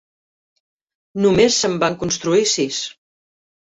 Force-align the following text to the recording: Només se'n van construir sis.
Només 1.27 1.61
se'n 1.61 1.79
van 1.87 2.01
construir 2.07 2.53
sis. 2.57 2.85